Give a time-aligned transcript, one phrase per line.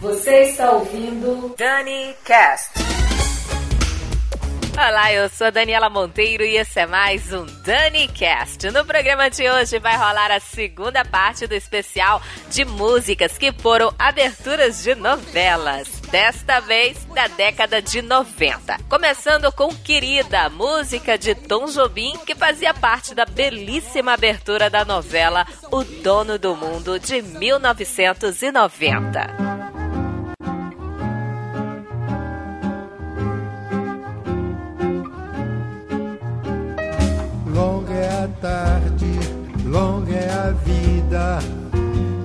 [0.00, 2.72] Você está ouvindo Dani Cast.
[4.76, 8.70] Olá, eu sou Daniela Monteiro e esse é mais um Dani Cast.
[8.70, 12.20] No programa de hoje vai rolar a segunda parte do especial
[12.50, 15.88] de músicas que foram aberturas de novelas.
[16.10, 18.76] Desta vez da década de 90.
[18.90, 25.46] Começando com Querida, música de Tom Jobim, que fazia parte da belíssima abertura da novela
[25.70, 29.55] O Dono do Mundo de 1990.
[38.28, 39.18] Tarde,
[39.64, 41.38] longa é a vida,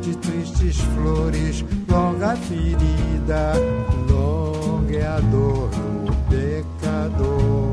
[0.01, 3.53] de tristes flores, longa ferida,
[4.09, 5.69] longa é a dor
[6.05, 7.70] do pecador.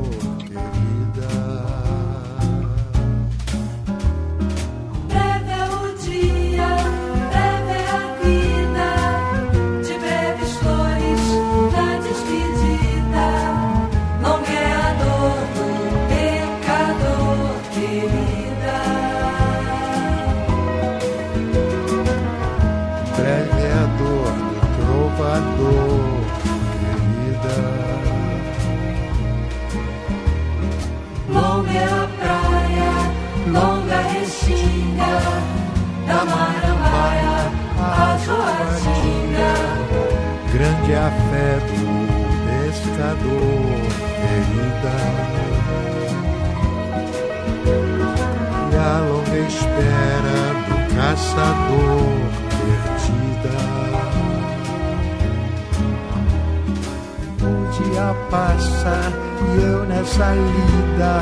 [60.39, 61.21] Lida,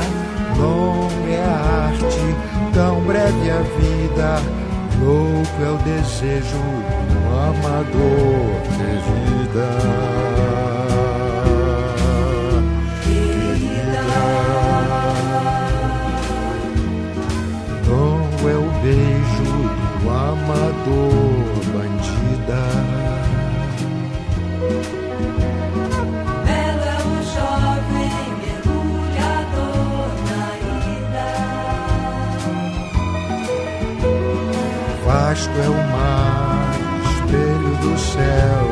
[0.58, 2.36] longa é a arte,
[2.72, 4.58] tão breve a vida
[5.00, 6.58] Louco é o desejo
[7.08, 8.27] do amador
[38.18, 38.67] yourself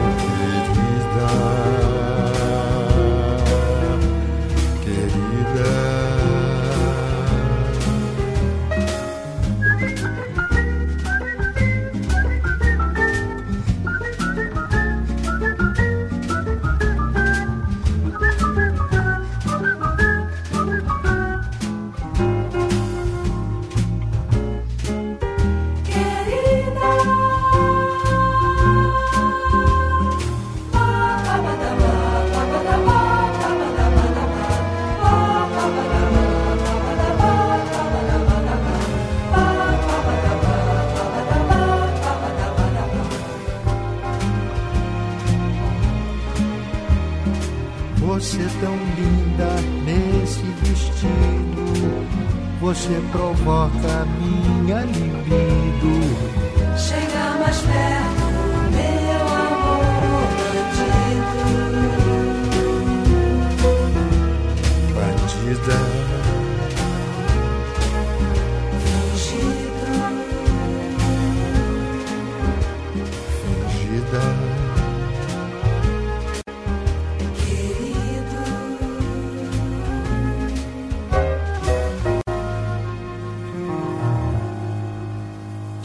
[53.46, 53.95] você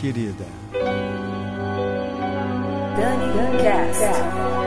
[0.01, 0.45] querida.
[2.97, 4.60] Dani Cast.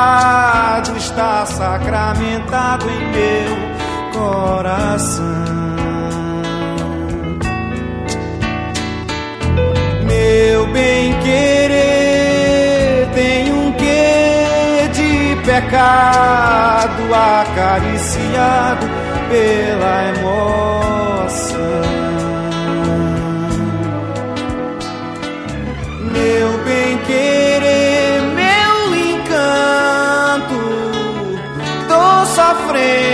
[0.00, 3.54] Sagrado está sacramentado em meu
[4.12, 5.24] coração.
[10.06, 18.86] Meu bem querer tem um quê de pecado acariciado
[19.28, 20.89] pela emoção.
[32.76, 33.09] it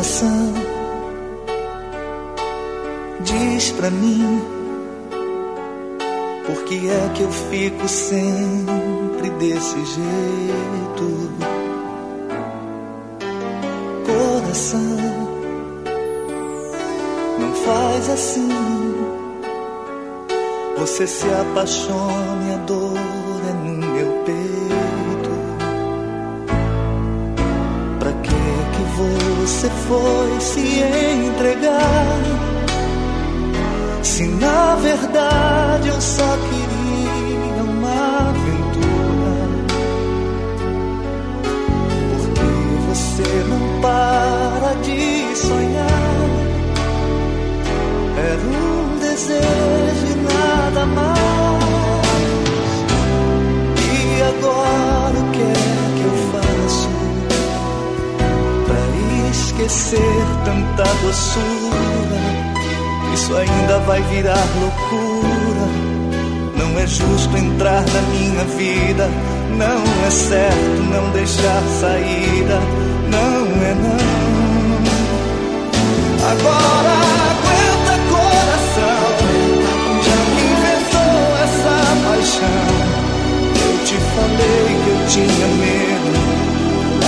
[0.00, 0.54] Coração,
[3.20, 4.40] diz pra mim,
[6.46, 11.30] por que é que eu fico sempre desse jeito?
[14.06, 14.96] Coração,
[17.38, 18.48] não faz assim.
[20.78, 23.29] Você se apaixone, a dor
[29.40, 30.82] você foi se
[31.26, 32.20] entregar?
[34.02, 39.34] Se na verdade eu só queria uma aventura.
[42.10, 42.40] Porque
[42.88, 46.18] você não para de sonhar.
[48.18, 51.60] Era um desejo e nada mais.
[53.78, 54.99] E agora
[59.60, 61.80] esquecer tanta doçura.
[63.14, 65.66] Isso ainda vai virar loucura.
[66.56, 69.08] Não é justo entrar na minha vida.
[69.56, 72.58] Não é certo não deixar saída.
[73.10, 74.20] Não é não.
[76.30, 76.92] Agora
[77.30, 79.08] aguenta coração.
[80.06, 81.76] Já que inventou essa
[82.06, 82.70] paixão.
[83.66, 86.10] Eu te falei que eu tinha medo.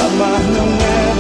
[0.05, 1.12] Amar não é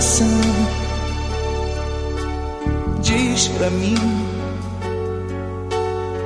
[0.00, 0.40] Coração,
[3.02, 3.94] diz pra mim,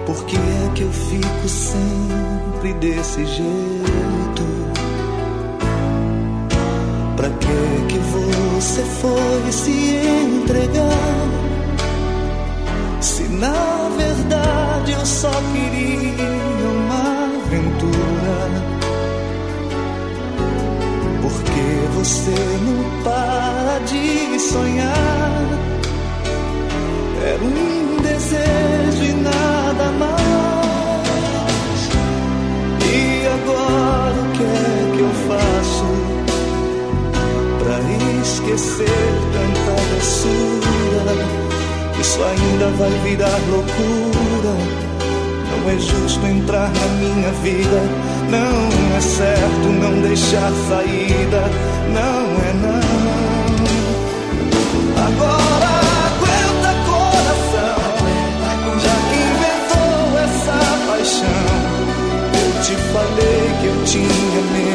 [0.07, 4.45] por que é que eu fico sempre desse jeito?
[7.17, 11.29] Pra que que você foi se entregar?
[13.01, 16.44] Se na verdade eu só queria
[22.05, 25.43] você não para de sonhar.
[27.27, 30.19] Era um desejo e nada mais.
[32.93, 35.89] E agora o que é que eu faço
[37.59, 37.77] pra
[38.23, 41.15] esquecer tanta doçura?
[41.99, 44.55] Isso ainda vai virar loucura.
[45.51, 47.81] Não é justo entrar na minha vida.
[48.29, 51.74] Não é certo não deixar saída.
[62.95, 64.74] Falei que eu tinha medo.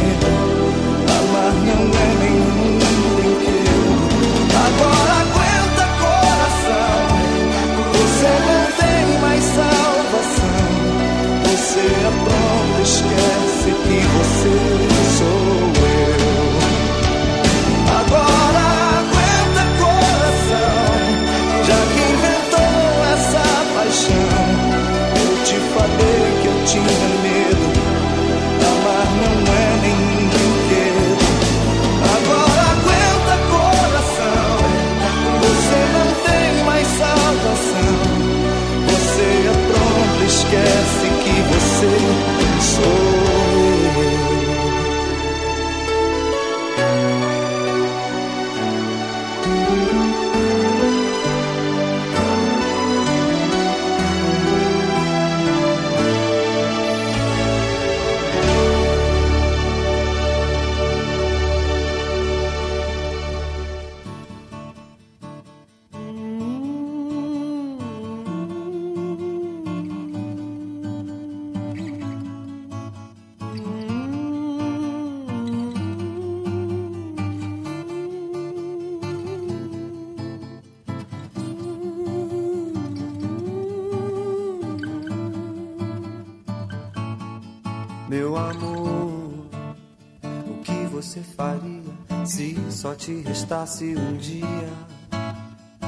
[93.50, 94.70] Te restasse um dia?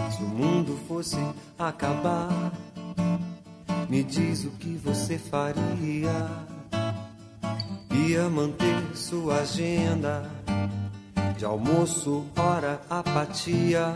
[0.10, 1.18] Se o mundo fosse
[1.60, 2.52] acabar,
[3.88, 6.28] me diz o que você faria.
[7.92, 10.24] Ia manter sua agenda
[11.38, 13.96] de almoço, hora, apatia,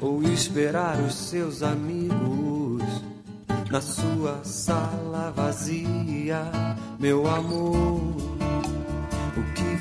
[0.00, 2.84] ou esperar os seus amigos
[3.70, 6.42] na sua sala vazia,
[7.00, 8.35] meu amor.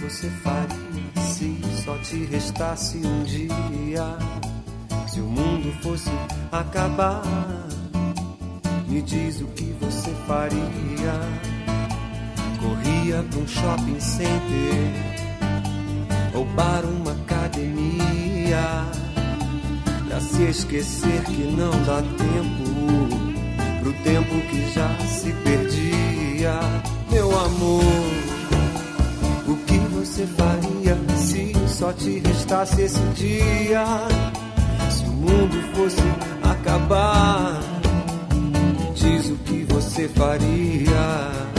[0.01, 4.17] Você faria se só te restasse um dia?
[5.07, 6.09] Se o mundo fosse
[6.51, 7.23] acabar,
[8.87, 11.13] me diz o que você faria.
[12.59, 14.91] Corria pra um shopping center,
[16.33, 18.85] ou para uma academia,
[20.07, 22.65] pra se esquecer que não dá tempo
[23.81, 26.59] pro tempo que já se perdia,
[27.11, 28.24] meu amor.
[30.05, 33.83] Você faria se só te restasse esse dia?
[34.91, 35.97] Se o mundo fosse
[36.43, 37.59] acabar,
[38.93, 41.54] diz o que você faria.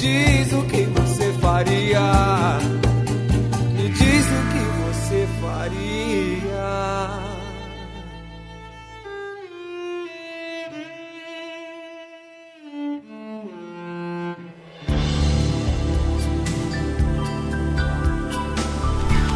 [0.00, 2.58] Diz o que você faria.
[3.76, 6.80] Me diz o que você faria.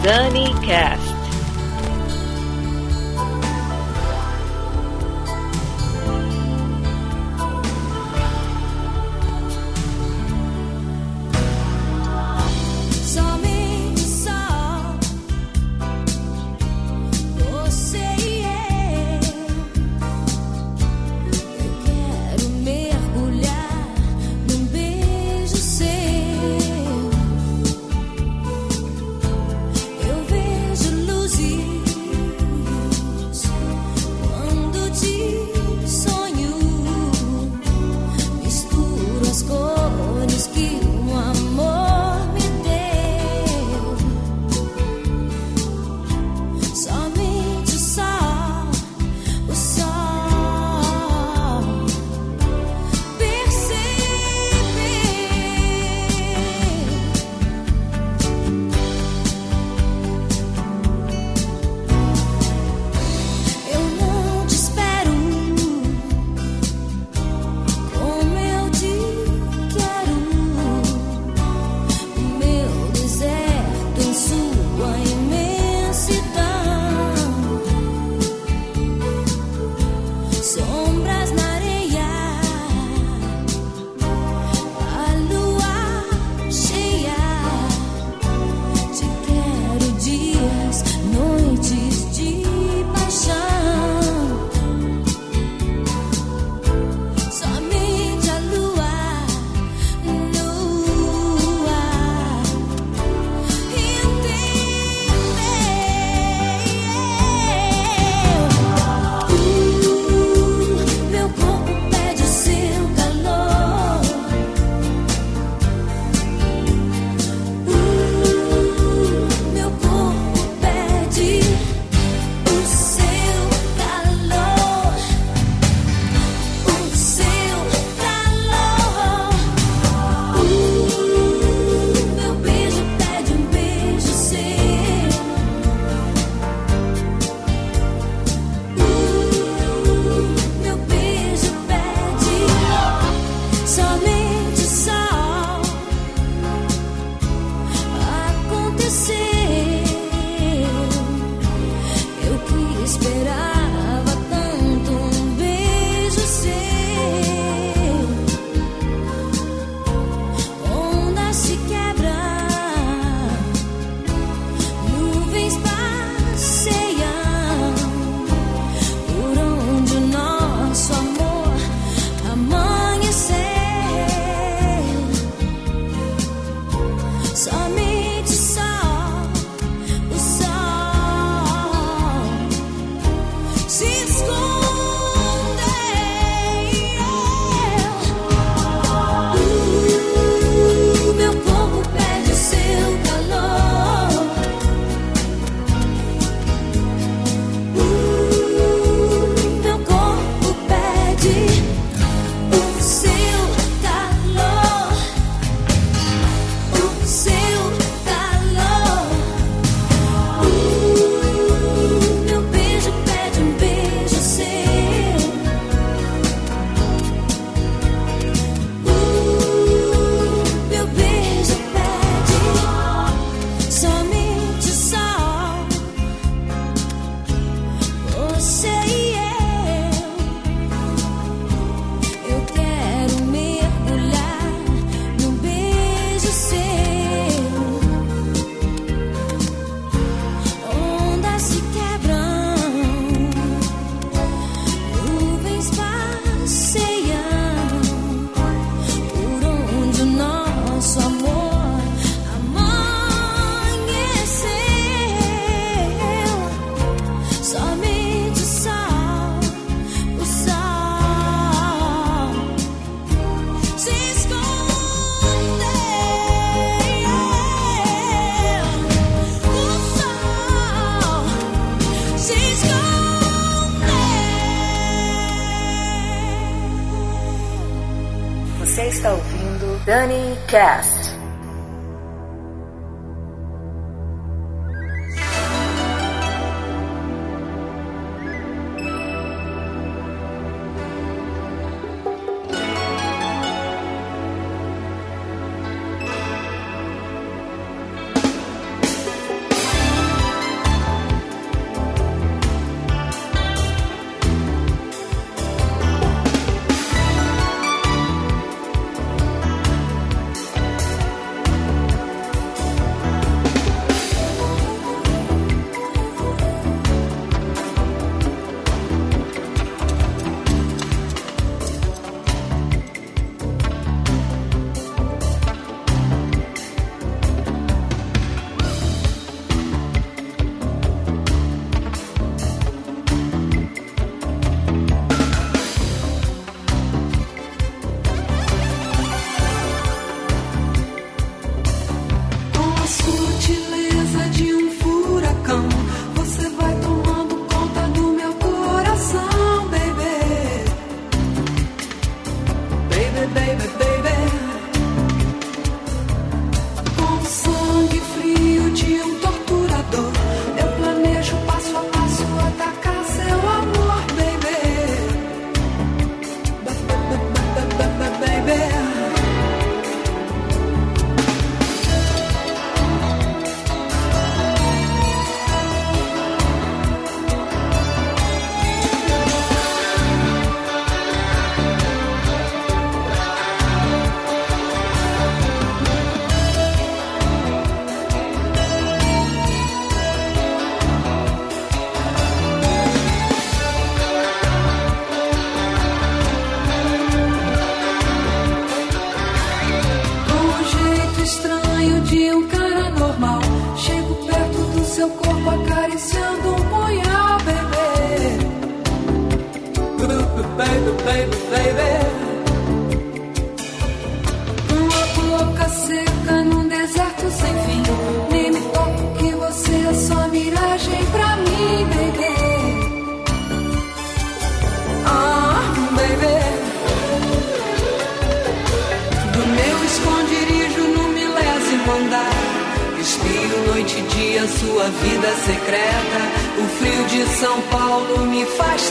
[0.03, 1.04] Dani Cast.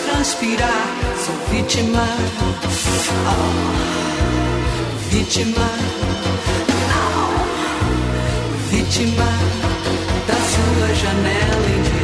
[0.05, 0.87] transpirar.
[1.25, 2.05] Sou vítima,
[3.27, 3.53] oh,
[5.09, 5.69] vítima,
[6.89, 7.29] não,
[8.69, 9.29] vítima
[10.27, 12.02] da sua janela indiana.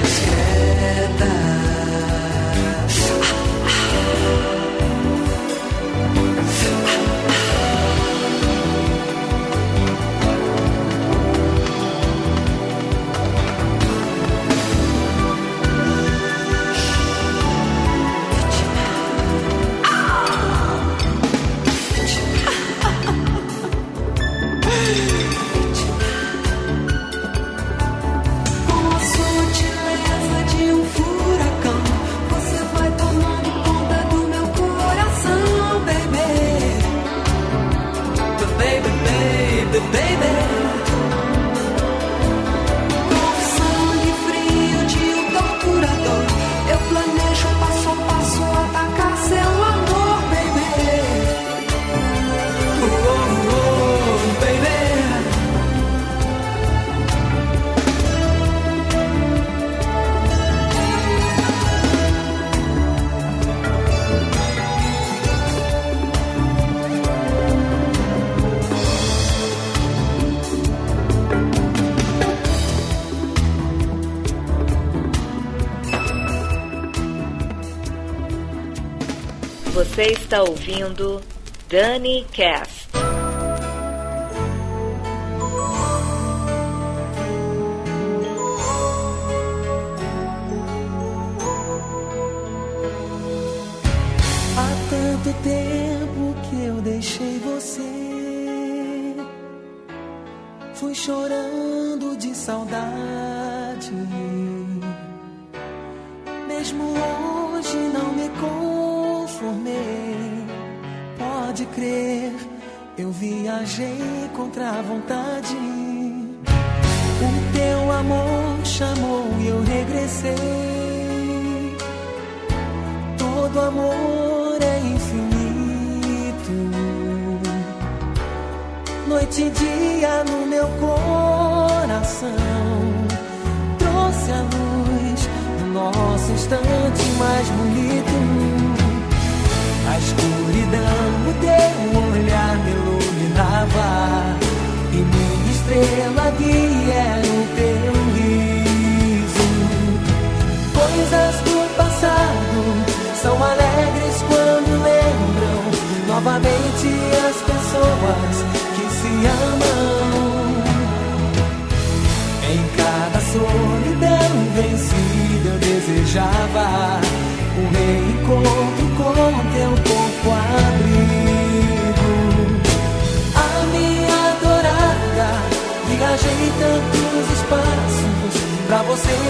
[80.00, 81.22] Você está ouvindo
[81.68, 82.79] Dani Cast.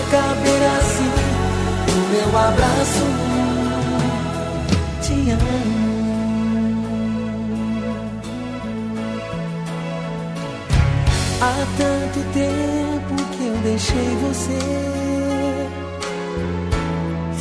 [0.09, 1.11] Caber assim
[1.95, 3.05] no meu abraço.
[5.01, 5.69] Te amo.
[11.41, 14.59] Há tanto tempo que eu deixei você.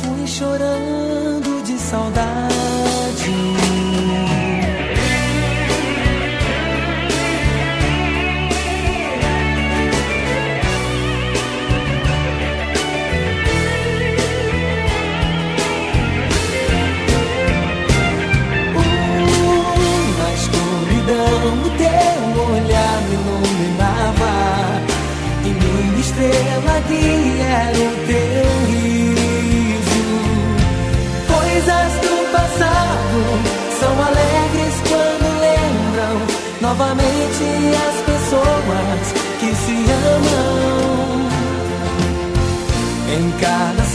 [0.01, 2.68] Fui chorando de saudade.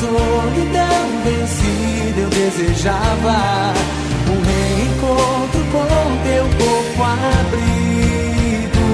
[0.05, 3.73] Solidão vencida eu desejava
[4.29, 5.89] um reencontro com
[6.25, 8.89] teu corpo abrigo.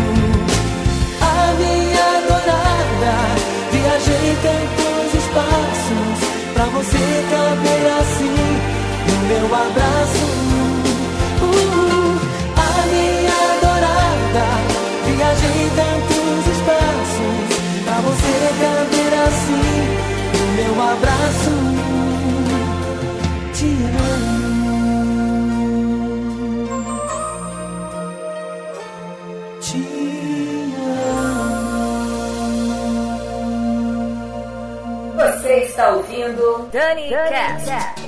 [1.20, 3.14] A minha adorada,
[3.72, 6.18] viajei tantos espaços
[6.54, 8.40] pra você caber assim
[9.08, 10.26] no meu abraço.
[11.42, 12.14] Uh,
[12.56, 14.46] a minha adorada,
[15.06, 17.36] viajei tantos espaços
[17.84, 20.19] pra você caber assim
[20.62, 21.50] meu abraço.
[23.54, 24.40] Te amo.
[35.16, 37.66] Você está ouvindo Dani, Cast.
[37.66, 37.99] Vamos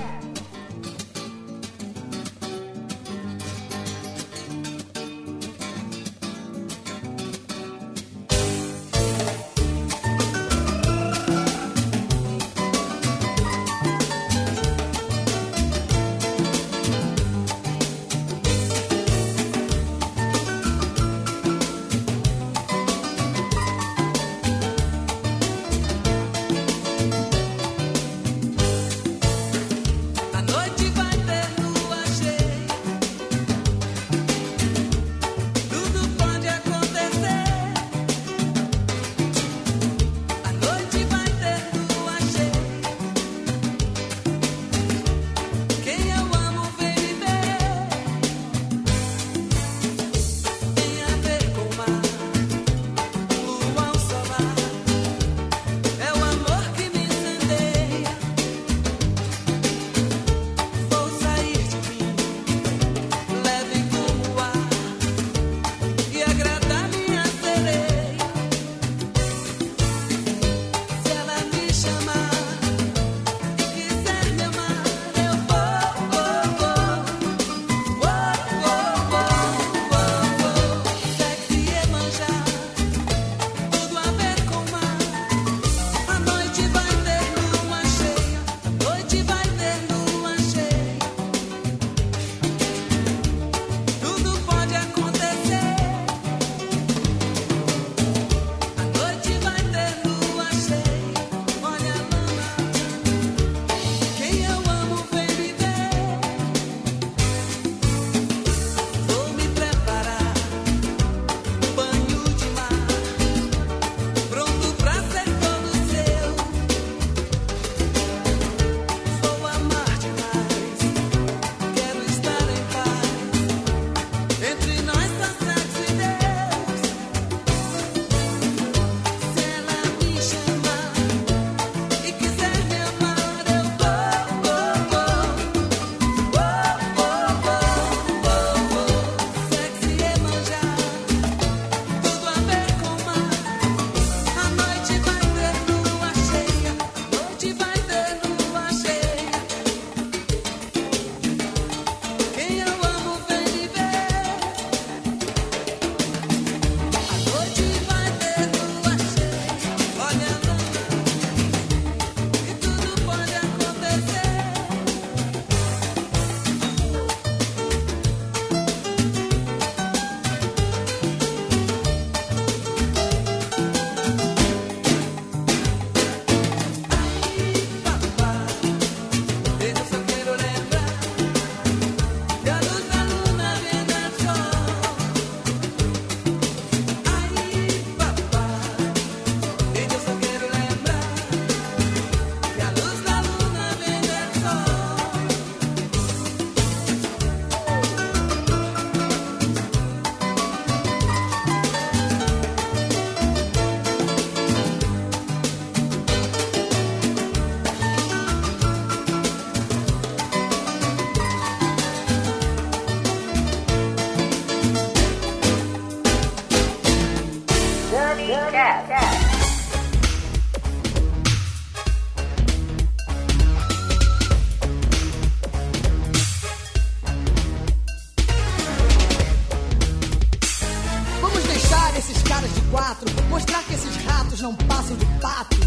[235.22, 235.58] passam de patos.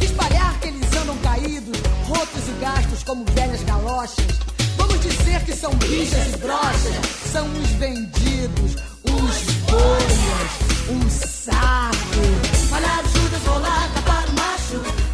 [0.00, 4.26] Espalhar que eles andam caídos, rotos e gastos como velhas galochas.
[4.76, 6.94] Vamos dizer que são bichas e brochas,
[7.32, 10.50] são uns vendidos, uns bolhas,
[10.90, 12.70] um saco.
[12.70, 15.10] Malhar Judas, lá tapar o macho,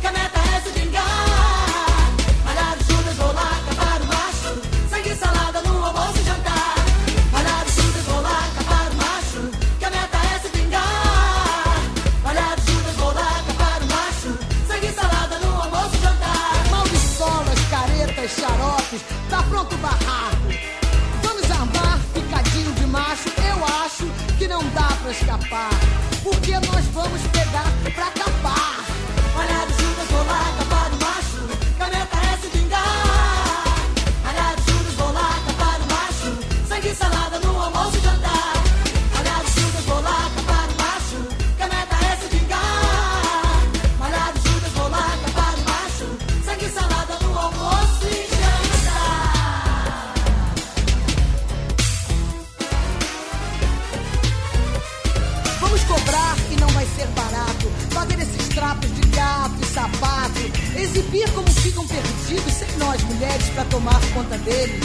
[60.97, 64.81] Exibir como ficam perdidos sem nós mulheres pra tomar conta deles.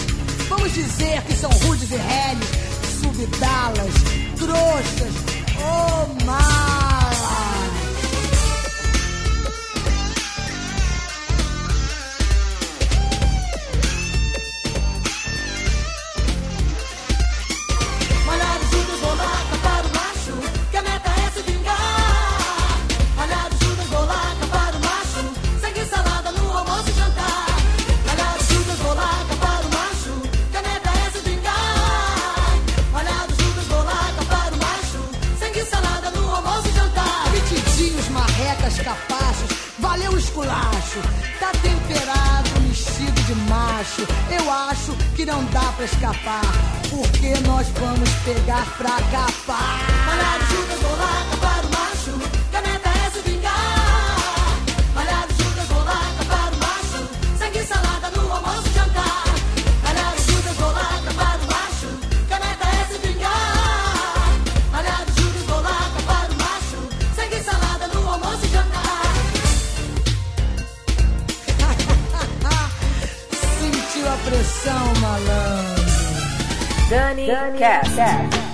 [0.49, 2.39] Vamos dizer que são rudes e réis,
[3.01, 3.93] subdalas,
[4.37, 5.13] trouxas,
[5.57, 6.90] oh malas.
[74.23, 75.81] Pressão, malandro.
[76.89, 78.50] Dani, Cast.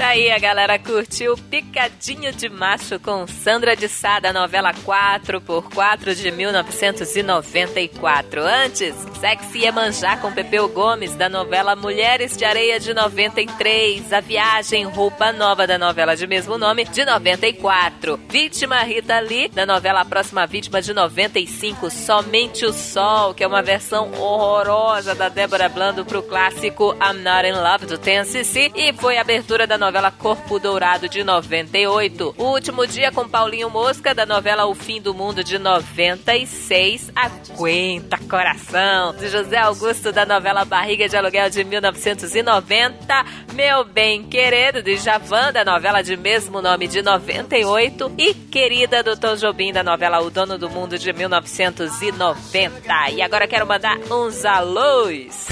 [0.00, 5.68] Daí a galera curtiu Picadinho de Macho com Sandra de Sá da novela 4 por
[5.68, 8.40] 4 de 1994.
[8.40, 14.10] Antes, Sexy Iemanjá com Pepeu Gomes da novela Mulheres de Areia de 93.
[14.10, 18.18] A Viagem Roupa Nova da novela de mesmo nome de 94.
[18.30, 21.90] Vítima Rita Lee da novela A Próxima Vítima de 95.
[21.90, 27.46] Somente o Sol, que é uma versão horrorosa da Débora Blando pro clássico I'm Not
[27.46, 32.34] in Love do TNCC e foi a abertura da novela Corpo Dourado de 98.
[32.38, 37.10] O último dia com Paulinho Mosca da novela O Fim do Mundo de 96.
[37.14, 43.24] Aguenta coração de José Augusto da novela Barriga de Aluguel de 1990.
[43.52, 49.16] Meu Bem Querer de Javan da novela de mesmo nome de 98 e Querida do
[49.16, 53.10] Tom Jobim da novela O Dono do Mundo de 1990.
[53.10, 55.48] E agora quero mandar uns alôs.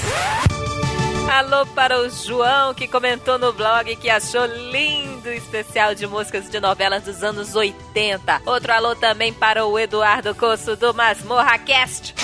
[1.29, 6.49] Alô para o João, que comentou no blog que achou lindo o especial de músicas
[6.49, 8.41] de novelas dos anos 80.
[8.47, 12.15] Outro alô também para o Eduardo Coço do Masmorra Cast,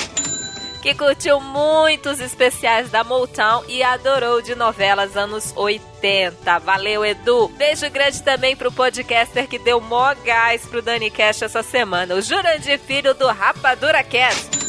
[0.81, 6.57] que curtiu muitos especiais da Motown e adorou de novelas anos 80.
[6.59, 7.47] Valeu, Edu.
[7.49, 12.21] Beijo grande também pro podcaster que deu mó gás pro Dani Cash essa semana, o
[12.21, 14.64] Jurandir Filho do Rapadura Cast.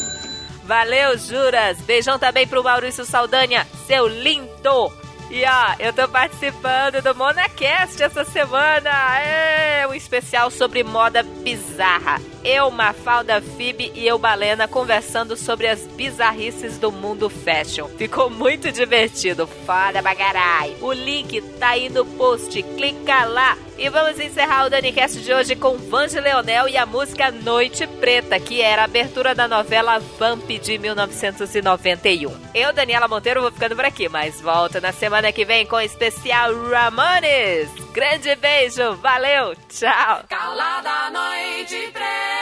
[0.67, 1.79] Valeu, Juras.
[1.83, 4.93] Beijão também pro Maurício Saldanha, seu lindo.
[5.31, 8.91] E ó, eu tô participando do MonaCast essa semana.
[9.21, 12.21] É um especial sobre moda bizarra.
[12.49, 17.89] Eu, Mafalda Fib e eu, Balena, conversando sobre as bizarrices do mundo fashion.
[17.99, 19.49] Ficou muito divertido.
[19.49, 20.77] Foda bagarai.
[20.81, 22.63] O link tá aí no post.
[22.63, 23.59] Clica lá.
[23.79, 28.41] E vamos encerrar o DaniCast de hoje com Vange Leonel e a música Noite Preta,
[28.41, 32.35] que era a abertura da novela Vamp de 1991.
[32.55, 35.81] Eu, Daniela Monteiro, vou ficando por aqui, mas volto na semana que vem com o
[35.81, 37.69] especial Ramones.
[37.93, 40.25] grande beijo, valeu, tchau!
[40.27, 42.36] Calada noite preta,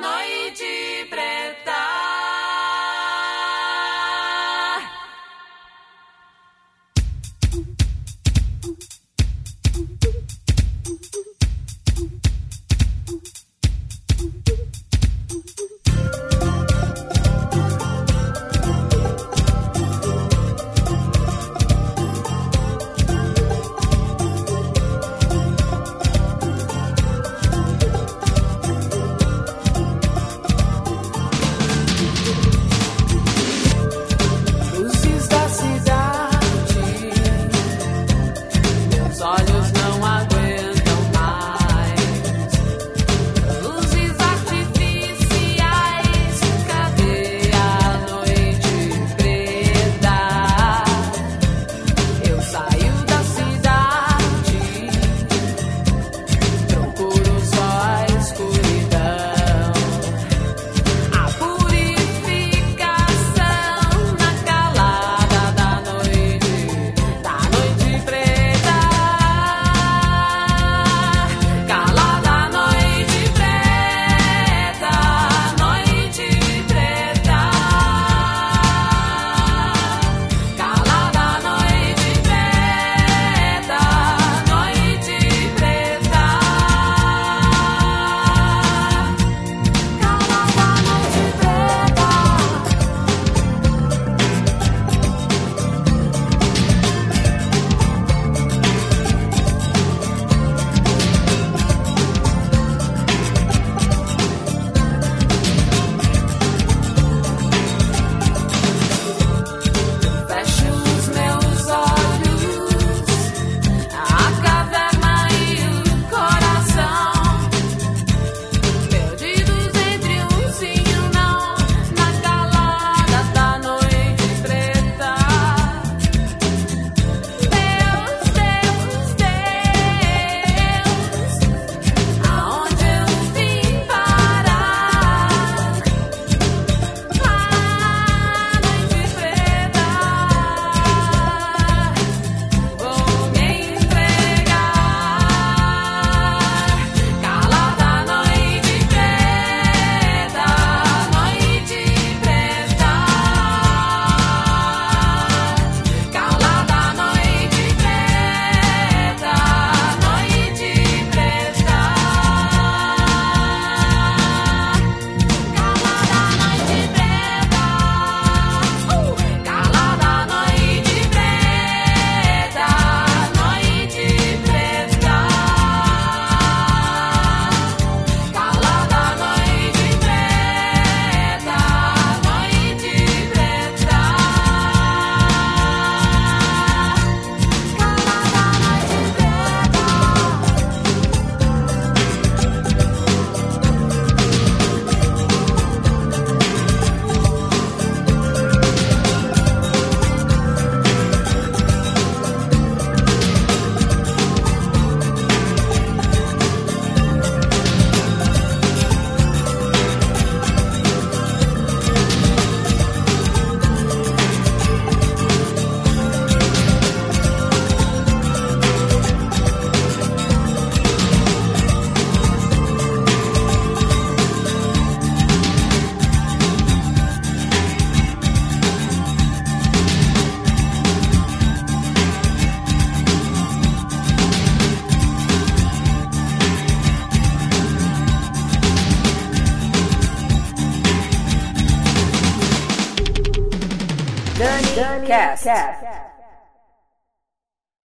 [0.00, 1.69] noite preta.